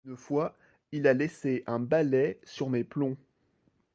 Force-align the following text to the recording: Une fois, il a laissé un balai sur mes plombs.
Une 0.07 0.17
fois, 0.17 0.55
il 0.91 1.05
a 1.05 1.13
laissé 1.13 1.63
un 1.67 1.77
balai 1.77 2.39
sur 2.43 2.71
mes 2.71 2.83
plombs. 2.83 3.17